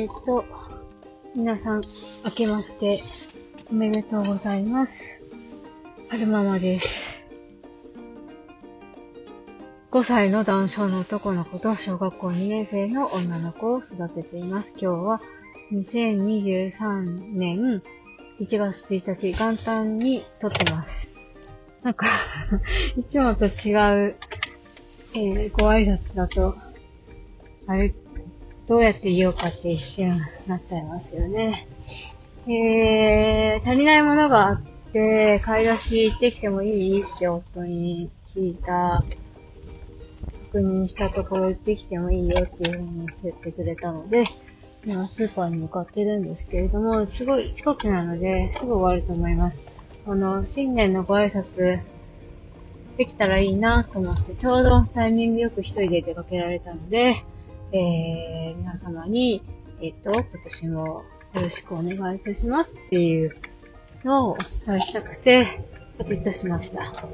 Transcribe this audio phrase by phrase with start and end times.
[0.00, 0.46] えっと、
[1.36, 1.82] 皆さん、
[2.24, 3.00] 明けまして、
[3.70, 5.20] おめでとうございます。
[6.08, 7.22] はるままです。
[9.90, 14.70] 5歳の男性の男の子と小学校2年生の女の子を育てています。
[14.70, 15.20] 今日は
[15.70, 17.82] 2023年
[18.40, 21.10] 1月1日元旦に撮ってます。
[21.82, 22.06] なんか
[22.96, 26.56] いつもと違う、えー、ご挨拶だと、
[27.66, 27.92] あれ、
[28.70, 30.16] どうやって言おうかって一瞬
[30.46, 31.66] なっちゃいますよね。
[32.46, 39.02] えー、足りないものがあって、買い出し行ってきてもいいって夫に聞いた、
[40.52, 44.22] 確認したところ行ってきてもいいよっていうふうに言ってくれたので、
[44.86, 49.66] 今スーパーに向かってるんですけれども、すごい近くなので、すぐ終わると思います。
[50.06, 51.80] あの、新年のご挨拶、
[52.96, 57.24] できたらいいなと思って、ちょうどタイミングよく一人で出かけられたので、
[57.72, 59.42] えー、皆様に、
[59.80, 61.04] えっ、と、今年も
[61.34, 63.32] よろしくお願いいたしますっていう
[64.02, 65.60] のをお伝えしたくて、
[65.96, 66.86] ポチッとしました。
[66.86, 67.08] 昨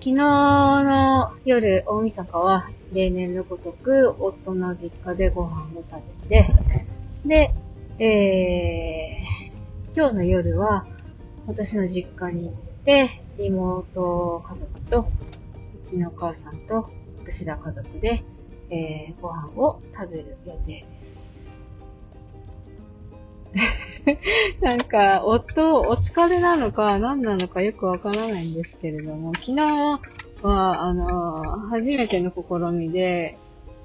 [0.00, 6.48] 日の夜、大晦日は、例年のごとく、夫の実家でご飯を食べて、
[7.24, 7.54] で、
[8.04, 10.86] えー、今日の夜は、
[11.46, 12.54] 私の実家に行っ
[12.84, 15.08] て、妹家族と、
[15.84, 16.90] うちのお母さんと、
[17.22, 18.24] 私ら家族で、
[18.70, 21.18] えー、ご飯を食べる予定です。
[24.60, 30.00] なんか、夫、お疲れなのか何なのかよくわからないんですけれども、昨日
[30.42, 33.38] は、あの、初めての試みで、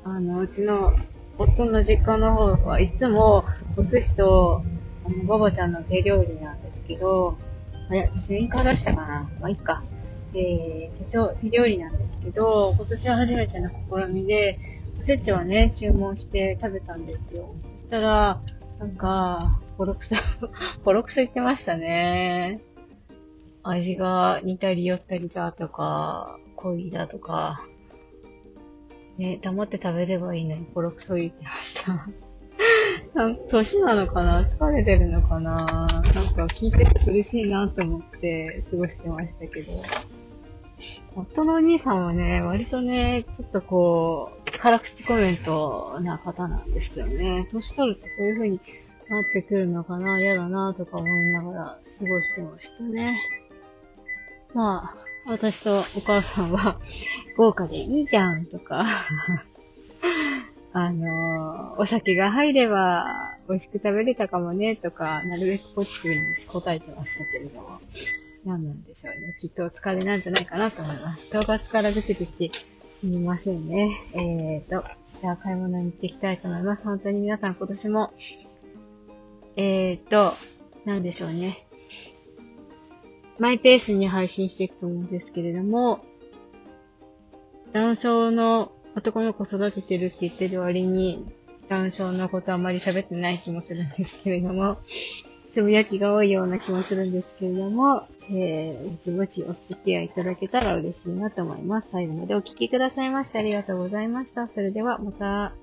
[0.03, 0.93] あの、うちの
[1.37, 3.45] 夫の実家の方はいつも
[3.77, 4.63] お寿司と、
[5.05, 7.37] あの、ババちゃんの手料理なんですけど、
[7.89, 9.83] あ、いや、スイカ出したかなまあ、いっか。
[10.35, 14.59] えー、手料理なんですけど、今年は初めての試みで、
[14.99, 17.53] おせちをね、注文して食べたんですよ。
[17.75, 18.41] そしたら、
[18.79, 20.15] なんか、ボロクソ、
[20.83, 22.61] ボロクソ言ってましたね。
[23.63, 27.65] 味が似たり寄ったりだとか、濃いだとか、
[29.17, 32.07] ね、黙って食べればいいのにボロクソ言ってました。
[33.47, 34.43] 年なのかな？
[34.43, 35.87] 疲れてるのかな？
[36.15, 39.71] なんか聞いてて苦しいなと思って過ごしてましたけど。
[41.15, 47.47] 夫のお兄さんはね、割とね、ちょっとこう、辛口コメントな方なんですよね。
[47.51, 48.61] 年取るとそういう風に
[49.09, 53.17] なってくるのかな嫌だなとか思いながら過ごしてましたね。
[54.53, 56.79] まあ、私とお母さんは、
[57.37, 58.85] 豪華でいいじゃんとか
[60.73, 67.79] あのー、お酒が入れば美味しく食べれたかもねとか、なるべくポジティブに答えてましたけれども。
[68.45, 69.35] 何なんでしょうね。
[69.39, 71.27] きっとお疲れなんじゃないかなと思います。
[71.29, 74.01] 正月からぐちぐちすみませんね。
[74.13, 74.85] えーと、
[75.21, 76.83] じゃあ買い物に行っていきたいと思います。
[76.83, 78.13] 本当に皆さん今年も、
[79.55, 80.33] えーと、
[80.85, 81.67] なんでしょうね。
[83.39, 86.03] マイペースに配信していくと思うんですけれども、
[87.71, 91.25] 男性の男の子育ててるって言ってる割に、
[91.69, 94.77] 男性のことあまり喋ってない気もするんですけれども、
[95.53, 101.87] つぶやきが多いような気もするんですけれども、えー、ぼちぼちお付き合いいただけたら嬉しいなと思います。
[101.91, 104.47] 最後までお聴きくださいましてありがとうございました。
[104.47, 105.53] それではまた。